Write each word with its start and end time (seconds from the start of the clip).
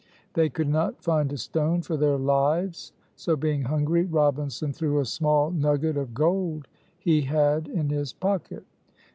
They 0.33 0.49
could 0.49 0.67
not 0.67 1.03
find 1.03 1.31
a 1.31 1.37
stone 1.37 1.83
for 1.83 1.95
their 1.95 2.17
lives, 2.17 2.91
so, 3.15 3.35
being 3.35 3.65
hungry, 3.65 4.03
Robinson 4.05 4.73
threw 4.73 4.99
a 4.99 5.05
small 5.05 5.51
nugget 5.51 5.95
of 5.95 6.15
gold 6.15 6.67
he 6.97 7.21
had 7.21 7.67
in 7.67 7.89
his 7.91 8.11
pocket. 8.11 8.65